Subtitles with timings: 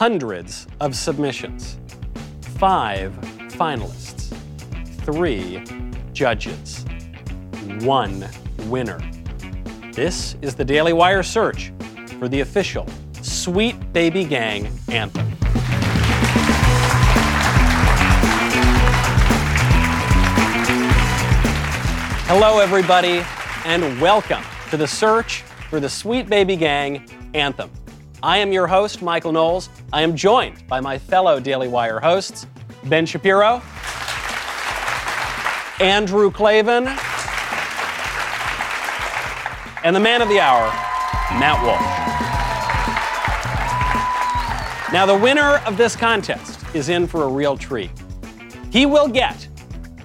[0.00, 1.76] hundreds of submissions,
[2.56, 3.12] five
[3.50, 4.34] finalists,
[5.04, 5.62] three
[6.14, 6.86] judges,
[7.82, 8.26] one
[8.60, 8.98] winner.
[9.92, 11.70] This is the Daily Wire search
[12.18, 12.86] for the official
[13.20, 15.26] Sweet Baby Gang anthem.
[22.26, 23.20] Hello, everybody,
[23.66, 27.70] and welcome to the search for the Sweet Baby Gang anthem.
[28.22, 29.70] I am your host, Michael Knowles.
[29.92, 32.46] I am joined by my fellow Daily Wire hosts,
[32.84, 33.60] Ben Shapiro,
[35.80, 36.86] Andrew Klavan,
[39.82, 40.70] and the man of the hour,
[41.40, 41.80] Matt Walsh.
[44.92, 47.90] Now, the winner of this contest is in for a real treat.
[48.70, 49.48] He will get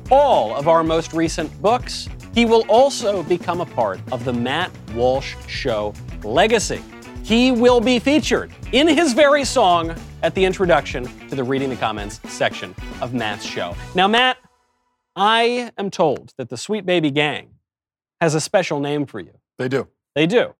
[0.09, 2.09] all of our most recent books.
[2.33, 6.81] He will also become a part of the Matt Walsh Show legacy.
[7.25, 11.75] He will be featured in his very song at the introduction to the Reading the
[11.75, 13.75] Comments section of Matt's show.
[13.95, 14.37] Now, Matt,
[15.15, 17.55] I am told that the Sweet Baby Gang
[18.21, 19.31] has a special name for you.
[19.57, 19.87] They do.
[20.13, 20.53] They do.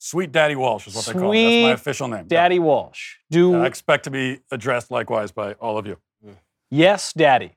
[0.00, 1.62] Sweet Daddy Walsh is what they call me.
[1.62, 2.26] That's my official name.
[2.26, 3.14] Daddy Walsh.
[3.30, 5.96] Do I expect to be addressed likewise by all of you.
[6.70, 7.56] yes, Daddy.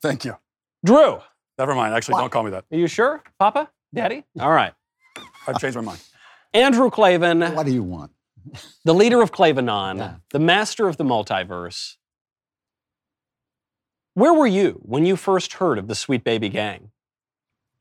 [0.00, 0.36] Thank you.
[0.84, 1.18] Drew,
[1.58, 1.94] Never mind.
[1.94, 2.64] Actually, don't call me that.
[2.70, 3.70] Are you sure, Papa?
[3.92, 4.22] Daddy?
[4.38, 4.72] All right.
[5.48, 5.98] I've changed my mind.
[6.56, 8.12] Andrew Klavan, What do you want?
[8.84, 10.14] the leader of Clavanon, Yeah.
[10.30, 11.96] the master of the multiverse.
[14.14, 16.90] Where were you when you first heard of the Sweet Baby Gang?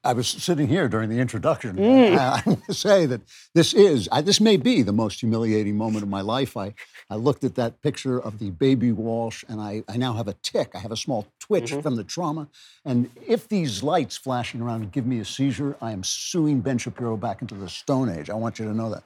[0.05, 1.75] I was sitting here during the introduction.
[1.77, 2.17] Mm.
[2.17, 3.21] I, I want to say that
[3.53, 6.55] this is, I, this may be the most humiliating moment of my life.
[6.55, 6.73] I,
[7.09, 10.33] I looked at that picture of the baby Walsh and I, I now have a
[10.43, 10.71] tick.
[10.75, 11.81] I have a small twitch Mm-hmm.
[11.81, 12.47] from the trauma.
[12.85, 17.17] And if these lights flashing around give me a seizure, I am suing Ben Shapiro
[17.17, 18.29] back into the Stone Age.
[18.29, 19.03] I want you to know that.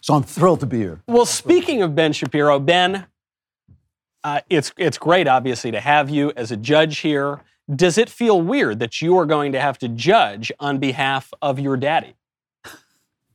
[0.00, 1.00] So I'm thrilled to be here.
[1.06, 3.06] Well, speaking of Ben Shapiro, Ben,
[4.22, 7.40] uh, it's it's great, obviously, to have you as a judge here.
[7.72, 11.58] Does it feel weird that you are going to have to judge on behalf of
[11.58, 12.14] your daddy?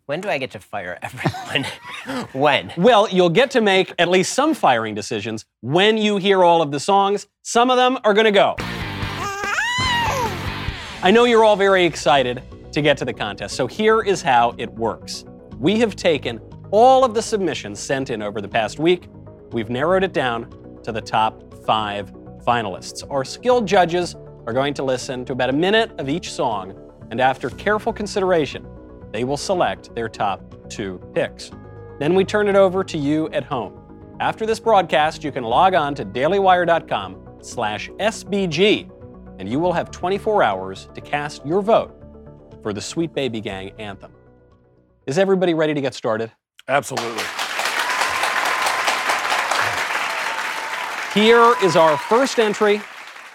[0.05, 1.65] When do I get to fire everyone?
[2.33, 2.71] when?
[2.77, 6.69] Well, you'll get to make at least some firing decisions when you hear all of
[6.69, 7.25] the songs.
[7.41, 8.55] Some of them are going to go.
[8.59, 10.99] Ah!
[11.01, 14.53] I know you're all very excited to get to the contest, so here is how
[14.59, 15.25] it works.
[15.57, 16.39] We have taken
[16.69, 19.07] all of the submissions sent in over the past week,
[19.51, 20.51] we've narrowed it down
[20.83, 22.13] to the top five
[22.45, 23.09] finalists.
[23.09, 24.15] Our skilled judges
[24.47, 26.73] are going to listen to about a minute of each song,
[27.11, 28.67] and after careful consideration,
[29.11, 31.51] they will select their top two picks.
[31.99, 33.75] Then we turn it over to you at home.
[34.19, 38.89] After this broadcast, you can log on to dailywire.com slash SBG,
[39.39, 41.95] and you will have 24 hours to cast your vote
[42.61, 44.11] for the Sweet Baby Gang anthem.
[45.05, 46.31] Is everybody ready to get started?
[46.67, 47.23] Absolutely.
[51.13, 52.81] Here is our first entry.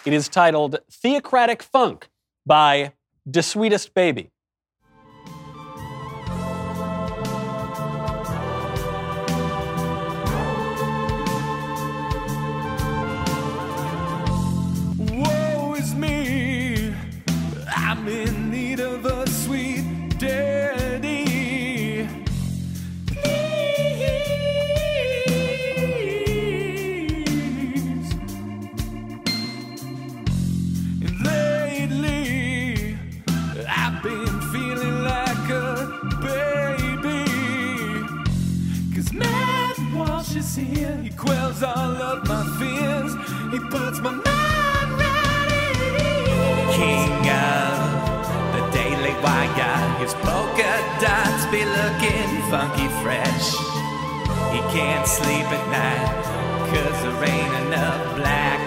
[0.06, 2.08] It is titled Theocratic Funk
[2.46, 2.92] by
[3.28, 4.30] De Sweetest Baby.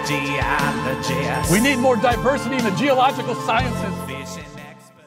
[0.08, 1.50] Black.
[1.50, 3.94] We need more diversity in the geological sciences.
[4.06, 5.04] Fishing expert.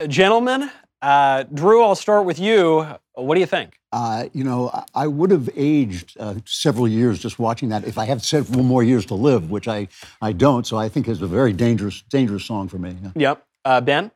[0.00, 0.06] So.
[0.06, 0.70] Gentlemen,
[1.00, 2.86] uh, Drew, I'll start with you.
[3.14, 3.78] What do you think?
[3.92, 7.98] Uh, you know, I, I would have aged uh, several years just watching that if
[7.98, 9.88] I had several more years to live, which I,
[10.22, 10.66] I don't.
[10.66, 12.96] So I think it's a very dangerous, dangerous song for me.
[13.02, 13.10] yeah.
[13.14, 13.46] Yep.
[13.64, 14.10] Uh, ben?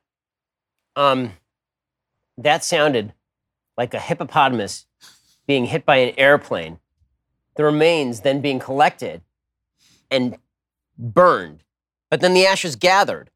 [0.97, 1.33] Um,
[2.39, 3.13] that sounded
[3.77, 4.87] like a hippopotamus
[5.47, 6.79] being hit by an airplane.
[7.57, 9.23] The remains then being collected
[10.11, 10.37] and
[10.99, 11.65] burned,
[12.11, 13.31] but then the ashes gathered,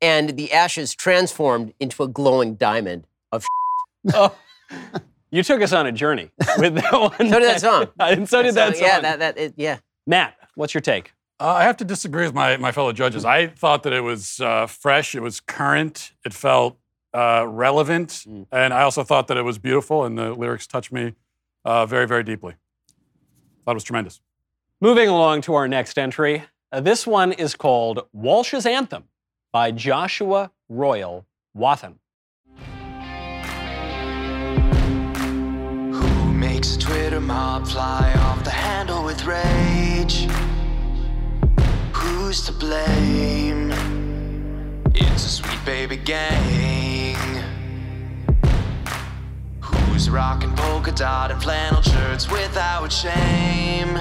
[0.00, 3.44] and the ashes transformed into a glowing diamond of.
[4.14, 4.34] Oh,
[5.30, 7.12] you took us on a journey with that one.
[7.18, 7.88] So did that song.
[8.00, 8.86] and so did that song.
[8.86, 9.78] Yeah, that that it, yeah.
[10.06, 11.12] Matt, what's your take?
[11.38, 13.24] Uh, I have to disagree with my, my fellow judges.
[13.26, 16.78] I thought that it was uh, fresh, it was current, it felt
[17.12, 18.46] uh, relevant, Mm.
[18.52, 21.14] and I also thought that it was beautiful, and the lyrics touched me
[21.66, 22.54] uh, very, very deeply.
[23.70, 24.20] Thought it was tremendous.
[24.80, 26.42] Moving along to our next entry.
[26.72, 29.04] Uh, this one is called Walsh's Anthem
[29.52, 31.24] by Joshua Royal
[31.54, 32.00] Wathen.
[35.94, 40.26] Who makes Twitter mob fly off the handle with rage?
[41.92, 43.70] Who's to blame?
[44.96, 46.99] It's a sweet baby gang.
[50.00, 53.98] Who's rocking polka dot and flannel shirts without shame?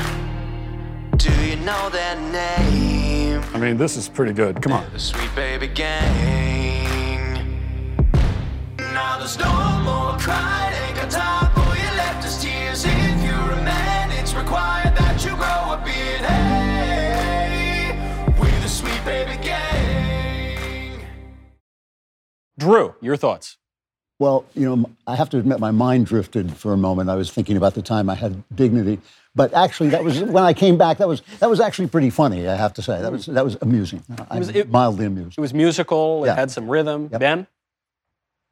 [1.17, 3.43] Do you know their name?
[3.53, 4.61] I mean, this is pretty good.
[4.61, 4.89] Come on.
[4.93, 6.15] The sweet baby gang.
[8.77, 9.51] Now there's no
[9.83, 12.85] more crying, ain't got time for your leftist tears.
[12.85, 17.91] If you're a man, it's required that you grow up in hey,
[18.39, 21.01] with the sweet baby gang.
[22.57, 23.57] Drew, your thoughts?
[24.19, 27.09] Well, you know, I have to admit, my mind drifted for a moment.
[27.09, 28.99] I was thinking about the time I had dignity,
[29.33, 30.97] but actually, that was when I came back.
[30.97, 32.45] That was that was actually pretty funny.
[32.47, 34.03] I have to say that was that was amusing.
[34.29, 35.37] I'm was- it- mildly amused.
[35.37, 36.35] It was musical, it Yeah.
[36.35, 37.07] had some rhythm.
[37.11, 37.19] Yep.
[37.21, 37.47] Ben?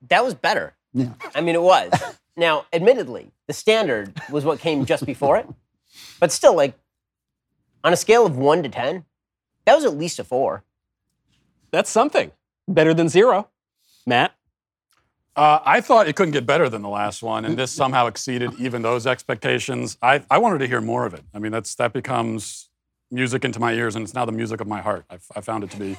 [0.08, 0.74] That was better.
[0.94, 1.10] Yeah.
[1.36, 1.92] I mean, it was.
[2.38, 5.48] now, admittedly, the standard was what came just before it,
[6.20, 6.76] but still, like,
[7.84, 9.04] on a scale of one to 10,
[9.66, 10.64] that was at least a four.
[11.72, 12.32] That's something.
[12.70, 13.50] Better than zero.
[14.06, 14.34] Matt?
[15.38, 18.56] Uh, I thought it couldn't get better than the last one, and this somehow exceeded
[18.60, 19.96] even those expectations.
[20.02, 21.24] I, I wanted to hear more of it.
[21.32, 22.70] I mean, that's that becomes
[23.12, 25.06] music into my ears, and it's now the music of my heart.
[25.12, 25.98] I, I found it to be.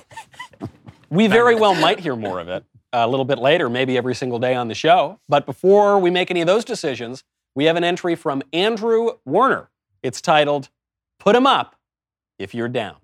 [1.10, 4.38] We very well might hear more of it a little bit later, maybe every single
[4.38, 5.18] day on the show.
[5.26, 7.24] But before we make any of those decisions,
[7.54, 9.70] we have an entry from Andrew Werner.
[10.02, 10.68] It's titled,
[11.18, 11.76] Put 'em Up
[12.38, 12.96] If You're Down.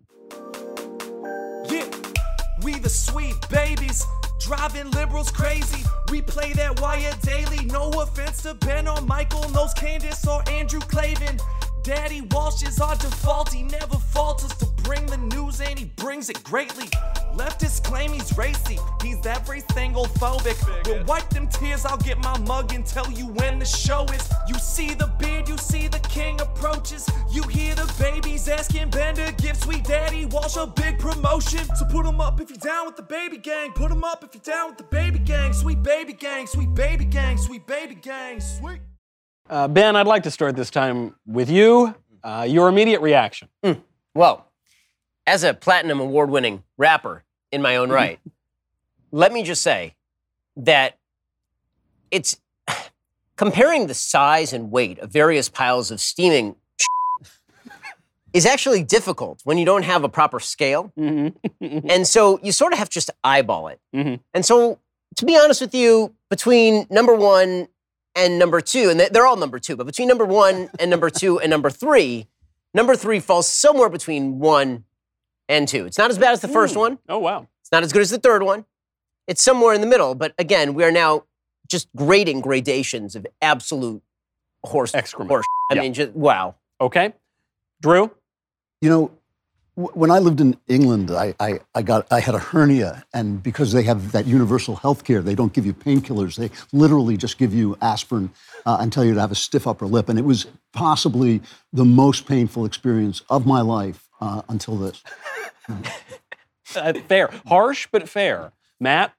[1.70, 1.88] Yeah,
[2.62, 4.04] we the sweet babies,
[4.44, 5.84] driving liberals crazy.
[6.10, 7.64] We play that wire daily.
[7.64, 11.38] No offense to Ben or Michael, Knowles Candace or Andrew Klavan.
[11.84, 13.52] Daddy Walsh is our default.
[13.52, 16.86] He never falters to bring the news and he brings it greatly.
[17.36, 18.78] Leftists claim he's racy.
[19.02, 20.56] He's everything phobic.
[20.86, 21.84] We'll wipe them tears.
[21.84, 24.26] I'll get my mug and tell you when the show is.
[24.48, 27.06] You see the beard, you see the king approaches.
[27.30, 31.64] You hear the babies asking Ben to give sweet daddy Walsh a big promotion.
[31.76, 33.72] So put him up if you're down with the baby gang.
[33.72, 35.52] Put him up if you're down with the baby gang.
[35.52, 38.80] Sweet baby gang, sweet baby gang, sweet baby gang, sweet.
[39.48, 41.94] Uh, ben, I'd like to start this time with you.
[42.22, 43.48] Uh, your immediate reaction.
[44.14, 44.50] Well,
[45.26, 48.18] as a platinum award winning rapper in my own right,
[49.10, 49.94] let me just say
[50.56, 50.98] that
[52.10, 52.36] it's
[53.36, 56.56] comparing the size and weight of various piles of steaming
[58.32, 60.92] is actually difficult when you don't have a proper scale.
[61.60, 63.80] And so you sort of have to just eyeball it.
[63.94, 64.20] Mhm.
[64.32, 64.78] And so,
[65.16, 67.68] to be honest with you, between number one
[68.14, 71.10] and number two, and they- they're all number two, but between number one and number
[71.10, 72.28] two and number three,
[72.72, 74.84] number three falls somewhere between one
[75.48, 75.84] and two.
[75.86, 76.98] It's not as bad as the first one.
[77.08, 77.46] Oh, wow.
[77.62, 78.64] It's not as good as the third one.
[79.26, 80.14] It's somewhere in the middle.
[80.14, 81.24] But again, we are now
[81.68, 84.02] just grading gradations of absolute
[84.64, 85.30] horse Excrement.
[85.30, 85.46] Horse.
[85.70, 85.80] I Yeah.
[85.82, 86.56] mean, just wow.
[86.80, 87.14] Okay.
[87.80, 88.10] Drew?
[88.80, 89.18] You know, w-
[89.76, 93.72] when I lived in England, I, I, I got I had a hernia, and because
[93.72, 96.36] they have that universal health care, they don't give you painkillers.
[96.36, 98.30] They literally just give you aspirin
[98.66, 100.08] uh, and tell you to have a stiff upper lip.
[100.08, 101.40] And it was possibly
[101.72, 105.02] the most painful experience of my life uh, until this.
[106.74, 107.30] Uh, fair.
[107.46, 108.50] Harsh, but fair.
[108.80, 109.12] Matt?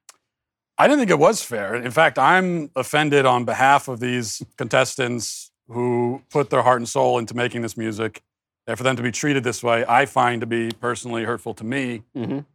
[0.78, 1.76] I didn't think it was fair.
[1.76, 7.18] In fact, I'm offended on behalf of these contestants who put their heart and soul
[7.18, 8.24] into making this music.
[8.68, 11.64] And for them to be treated this way, I find to be personally hurtful to
[11.64, 12.04] me.
[12.16, 12.46] Mhm.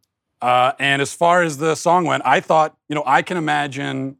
[0.42, 4.16] Uh, and as far as the song went, I thought, you know, I can imagine,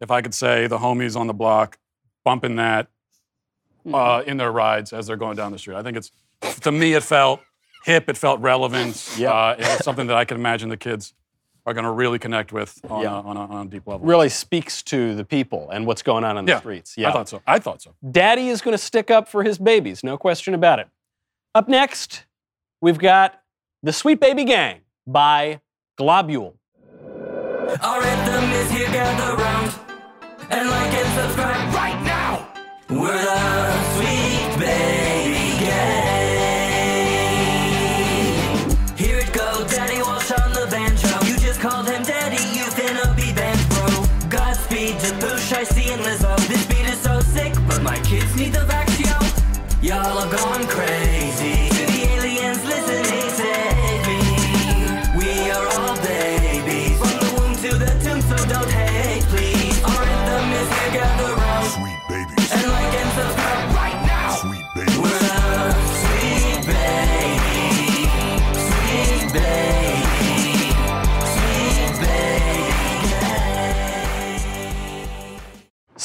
[0.00, 1.78] if I could say, the homies on the block
[2.24, 2.88] bumping that
[3.92, 5.76] uh, in their rides as they're going down the street.
[5.76, 6.10] I think it's,
[6.62, 7.40] to me, it felt
[7.84, 9.14] hip, it felt relevant.
[9.16, 9.30] Yeah.
[9.32, 11.14] Uh, and it's something that I can imagine the kids
[11.66, 13.10] are going to really connect with on, Yeah.
[13.12, 14.06] a, on, a, on a deep level.
[14.06, 16.96] Really speaks to the people and what's going on in the Yeah, streets.
[16.96, 17.10] Yeah.
[17.10, 17.42] I thought so.
[17.46, 17.94] I thought so.
[18.10, 20.88] Daddy is going to stick up for his babies, no question about it.
[21.56, 22.26] Up next,
[22.82, 23.40] we've got
[23.82, 25.62] The Sweet Baby Gang by
[25.98, 26.58] Globule.
[27.80, 29.74] Our anthem is here, gather round
[30.50, 32.46] and like and subscribe right now.
[32.90, 36.36] We're the sweet baby gang.
[38.98, 41.24] Here it goes, Daddy Walsh on the banjo.
[41.24, 44.04] You just called him Daddy, you finna be band bro.
[44.28, 46.36] Godspeed to Bush, I see and Lizzo.
[46.48, 48.66] This beat is so sick, but my kids need the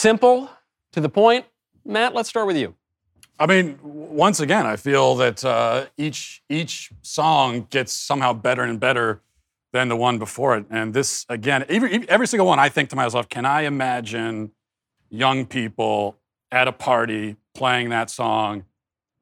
[0.05, 0.49] Simple,
[0.93, 1.45] to the point.
[1.85, 2.73] Matt, let's start with you.
[3.39, 8.79] I mean, once again, I feel that uh, each each song gets somehow better and
[8.79, 9.21] better
[9.73, 10.65] than the one before it.
[10.71, 14.49] And this, again, every, every single one, I think to myself, can I imagine
[15.11, 16.17] young people
[16.51, 18.65] at a party playing that song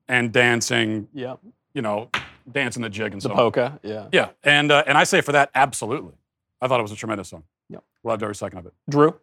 [0.07, 1.36] and dancing, Yeah.
[1.74, 2.09] you know,
[2.50, 3.36] dancing the jig and The so on.
[3.36, 3.79] polka.
[3.83, 4.07] Yeah.
[4.13, 6.13] Yeah, and uh, and I say for that, absolutely.
[6.62, 7.43] I thought it was a tremendous song.
[7.69, 7.83] Yep.
[8.05, 8.74] Loved every second of it.
[8.89, 9.13] Drew.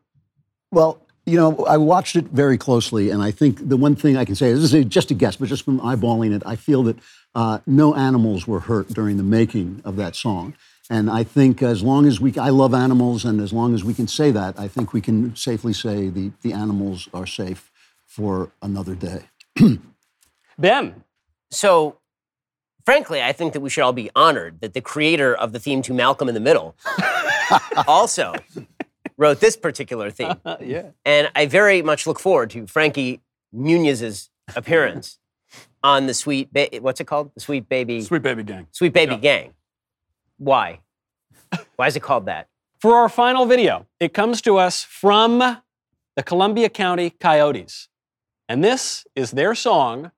[0.71, 4.25] Well, you know, I watched it very closely, and I think the one thing I
[4.25, 6.97] can say this is just a guess, but just from eyeballing it, I feel that
[7.35, 10.55] uh, no animals were hurt during the making of that song.
[10.89, 13.93] And I think as long as we, I love animals, and as long as we
[13.93, 17.73] can say that, I think we can safely say the, the animals are safe
[18.05, 19.25] for another day.
[20.59, 21.03] Ben.
[21.51, 21.99] So,
[22.85, 25.83] frankly, I think that we should all be honored that the creator of the theme
[25.83, 26.77] to Malcolm in the Middle
[27.89, 28.35] also
[29.19, 30.35] wrote this particular theme.
[30.61, 30.91] yeah.
[31.05, 33.21] And I very much look forward to Frankie
[33.53, 35.19] Muniz's appearance
[35.83, 37.31] on the Sweet ba- what's it called?
[37.35, 38.67] The Sweet Baby Sweet Baby Gang.
[38.73, 39.19] Sweet Baby Yeah.
[39.21, 39.55] Gang.
[40.39, 40.81] Why?
[41.77, 42.49] Why is it called that?
[42.81, 47.89] For our final video, it comes to us from the Columbia County Coyotes.
[48.49, 50.13] And this is their song.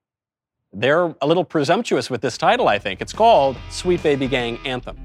[0.71, 3.01] They're a little presumptuous with this title, I think.
[3.01, 4.97] It's called Sweet Baby Gang Anthem.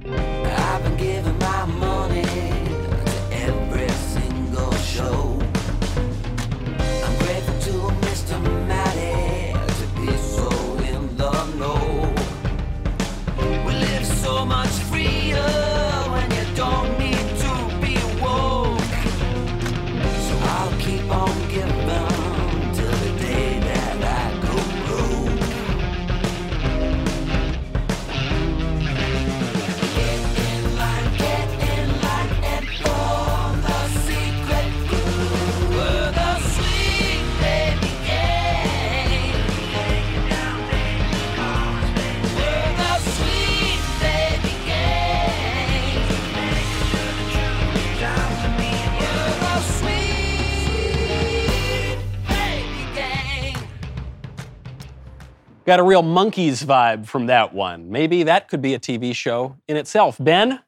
[55.67, 57.91] Got a real Monkees vibe from that one.
[57.91, 60.19] Maybe that could be a TV show in itself.
[60.21, 60.61] Ben?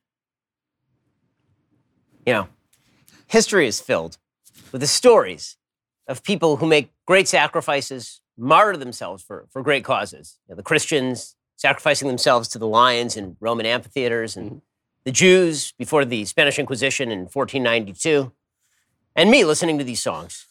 [2.24, 2.48] You know,
[3.26, 4.16] history is filled
[4.72, 5.58] with the stories
[6.08, 10.38] of people who make great sacrifices, martyr themselves for, for great causes.
[10.48, 14.58] You know, the Christians sacrificing themselves to the lions in Roman amphitheaters, and mm-hmm.
[15.04, 18.32] the Jews before the Spanish Inquisition in 1492,
[19.14, 20.46] and me listening to these songs.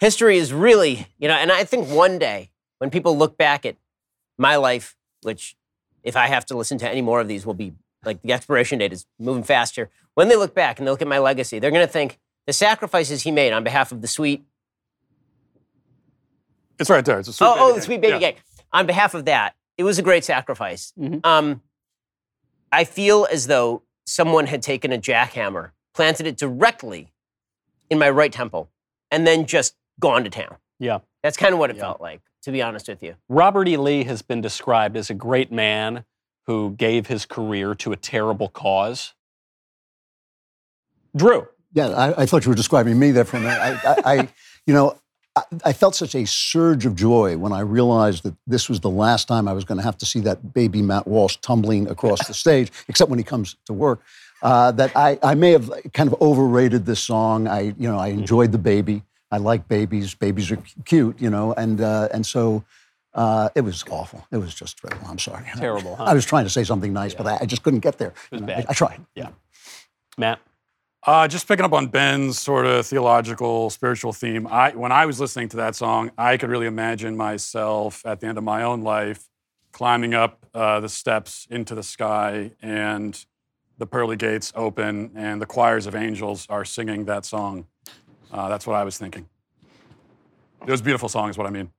[0.00, 2.49] History is really, you know, and I think one day
[2.80, 3.76] when people look back at
[4.38, 5.54] my life, which
[6.02, 8.78] if I have to listen to any more of these will be like the expiration
[8.78, 9.90] date is moving faster.
[10.14, 12.54] When they look back and they look at my legacy, they're going to think the
[12.54, 14.42] sacrifices he made on behalf of the sweet,
[16.78, 17.18] It's right there.
[17.18, 18.30] It's a sweet oh, baby oh, the sweet baby Yeah.
[18.32, 18.34] gang.
[18.72, 20.94] On behalf of that, it was a great sacrifice.
[20.98, 21.24] Mhm.
[21.26, 21.62] Um,
[22.72, 27.12] I feel as though someone had taken a jackhammer, planted it directly
[27.90, 28.70] in my right temple,
[29.10, 30.56] and then just gone to town.
[30.78, 31.00] Yeah.
[31.22, 31.82] That's kind of what it Yeah.
[31.82, 33.14] felt like, to be honest with you.
[33.28, 33.76] Robert E.
[33.76, 36.04] Lee has been described as a great man
[36.46, 39.14] who gave his career to a terrible cause.
[41.14, 41.46] Drew.
[41.72, 43.60] Yeah, I, I thought you were describing me there for a minute.
[43.60, 44.28] I, I, I
[44.66, 44.98] you know,
[45.36, 48.90] I, I felt such a surge of joy when I realized that this was the
[48.90, 52.26] last time I was going to have to see that baby Matt Walsh tumbling across
[52.26, 54.02] the stage, except when he comes to work.
[54.42, 57.46] Uh, that I, I may have kind of overrated this song.
[57.46, 59.02] I, you know, I enjoyed the baby.
[59.30, 60.14] I like babies.
[60.14, 62.64] Babies are cute, you know, and uh, and so
[63.14, 64.26] uh, it was awful.
[64.30, 65.08] It was just dreadful.
[65.08, 65.44] I'm sorry.
[65.56, 66.04] Terrible, huh?
[66.04, 68.08] I was trying to say something nice, but I, I just couldn't get there.
[68.08, 68.66] It was You know, bad.
[68.66, 69.00] I, I tried.
[69.14, 69.28] Yeah.
[70.18, 70.40] Matt.
[71.06, 74.46] Uh, just picking up on Ben's sort of theological, spiritual theme.
[74.46, 78.26] I, when I was listening to that song, I could really imagine myself at the
[78.26, 79.26] end of my own life
[79.72, 83.24] climbing up uh, the steps into the sky, and
[83.78, 87.66] the pearly gates open, and the choirs of angels are singing that song.
[88.32, 89.26] Uh, that's what I was thinking.
[90.66, 91.70] It was a beautiful song, is what I mean.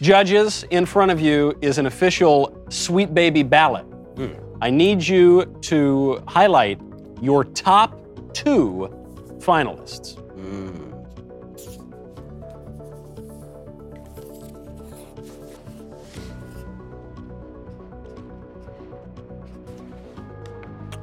[0.00, 3.86] Judges, in front of you is an official Sweet Baby ballot.
[4.60, 6.80] I need you to highlight
[7.20, 8.00] your top
[8.32, 8.88] two
[9.38, 10.16] finalists.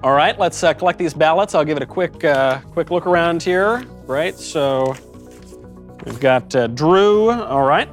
[0.06, 1.56] All right, let's uh, collect these ballots.
[1.56, 3.80] I'll give it a quick, uh, quick look around here.
[4.06, 4.96] Right, so
[6.06, 7.32] we've got uh, Drew.
[7.32, 7.90] All right,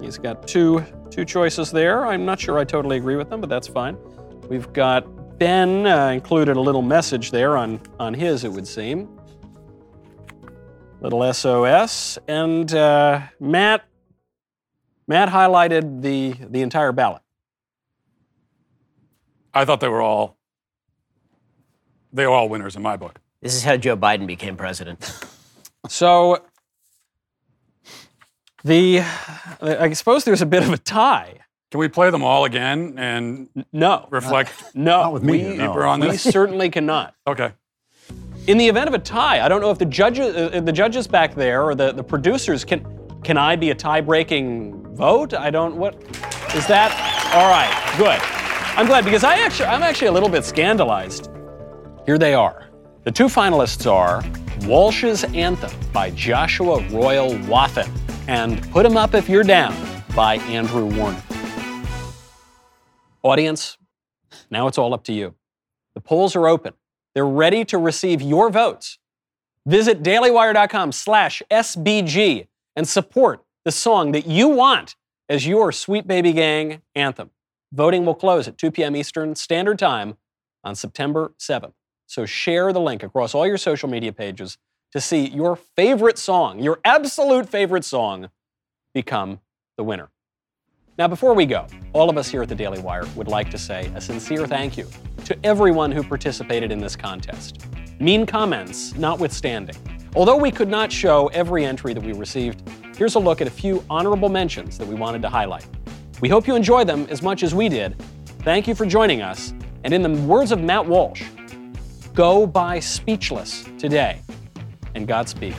[0.00, 2.06] He's got two two choices there.
[2.06, 3.96] I'm not sure I totally agree with them, but that's fine.
[4.48, 9.08] We've got Ben uh, included a little message there on on his, it would seem.
[11.00, 12.16] Little SOS.
[12.28, 13.82] And uh, Matt,
[15.08, 17.22] Matt highlighted the, the entire ballot.
[19.52, 20.38] I thought they were all
[22.14, 23.20] they were all winners in my book.
[23.42, 24.98] This is how Joe Biden became president.
[25.88, 26.42] So
[28.64, 29.00] the
[29.60, 31.40] I suppose there's a bit of a tie.
[31.70, 35.66] Can we play them all again and No, reflect no, Not with me we, no.
[35.66, 37.14] deeper on we certainly cannot.
[37.26, 37.52] Okay.
[38.46, 41.06] In the event of a tie, I don't know if the judges, uh, the judges
[41.06, 42.86] back there or the, the producers can.
[43.24, 45.32] Can I be a tie-breaking vote?
[45.32, 45.76] I don't.
[45.76, 45.94] What
[46.54, 46.92] is that?
[47.34, 48.20] All right, good.
[48.78, 51.30] I'm glad because I actually, I'm actually a little bit scandalized.
[52.06, 52.68] Here they are.
[53.04, 54.22] The two finalists are
[54.68, 57.90] Walsh's Anthem by Joshua Royal Wathen
[58.28, 59.74] and Put 'em Up If You're Down
[60.14, 61.22] by Andrew Warner.
[63.22, 63.78] Audience,
[64.50, 65.34] now it's all up to you.
[65.94, 66.74] The polls are open.
[67.14, 68.98] They're ready to receive your votes.
[69.64, 74.94] Visit dailywire.com slash SBG and support the song that you want
[75.30, 77.30] as your Sweet Baby Gang anthem.
[77.72, 78.94] Voting will close at 2 p.m.
[78.94, 80.18] Eastern Standard Time
[80.62, 81.72] on September 7th.
[82.14, 84.56] So share the link across all your social media pages
[84.92, 88.30] to see your favorite song, your absolute favorite song,
[88.94, 89.40] become
[89.76, 90.10] the winner.
[90.96, 93.58] Now, before we go, all of us here at the Daily Wire would like to
[93.58, 94.86] say a sincere thank you
[95.24, 97.66] to everyone who participated in this contest.
[97.98, 99.74] Mean comments notwithstanding.
[100.14, 102.62] Although we could not show every entry that we received,
[102.96, 105.66] here's a look at a few honorable mentions that we wanted to highlight.
[106.20, 108.00] We hope you enjoy them as much as we did.
[108.44, 109.52] Thank you for joining us.
[109.82, 111.24] And in the words of Matt Walsh,
[112.14, 114.20] go by speechless today.
[114.94, 115.56] And Godspeed.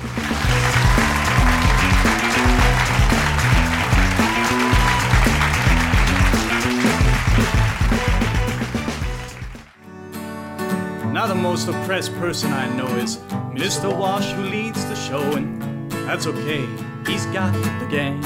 [11.11, 13.17] Now the most oppressed person I know is
[13.53, 13.95] Mr.
[13.95, 16.65] Walsh, who leads the show and that's okay,
[17.05, 18.21] he's got the game.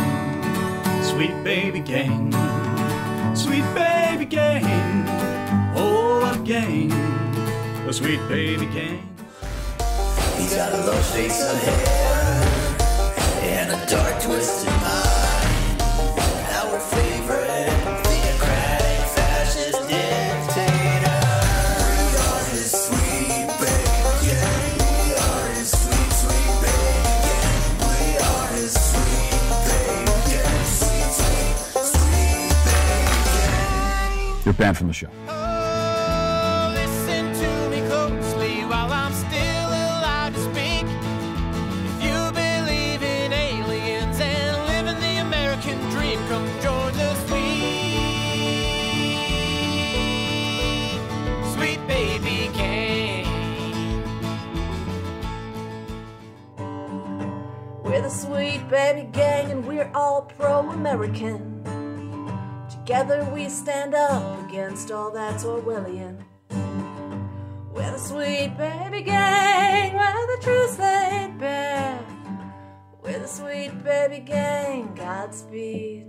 [1.03, 2.32] Sweet baby game,
[3.36, 5.06] Sweet baby game,
[5.75, 6.43] Oh what
[7.89, 7.91] a.
[7.91, 9.02] The sweet baby gang.
[10.38, 12.45] He's got a low face of hair
[13.41, 15.82] and a dark twisted mind.
[16.54, 17.73] Our favorite
[18.06, 21.21] theocratic fascist dictator.
[21.97, 24.78] We are his sweet baby gang.
[24.78, 27.73] We are his sweet, sweet baby gang.
[27.82, 29.34] We are his sweet
[29.65, 30.65] baby gang.
[30.78, 31.58] Sweet, sweet,
[31.95, 34.45] sweet baby gang.
[34.45, 35.10] You're banned from the show.
[58.93, 61.62] Baby gang and we're all pro American.
[62.71, 66.17] Together we stand up against all that's Orwellian.
[67.71, 71.99] We're the sweet baby gang, we're the truth laid bare.
[73.04, 76.08] We're the sweet baby gang, Godspeed.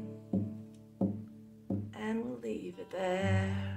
[1.95, 3.70] And we'll leave it there.